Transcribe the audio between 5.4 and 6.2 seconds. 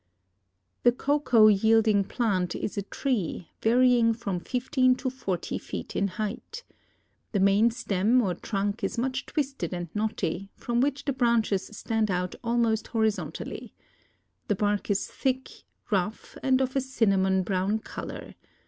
feet in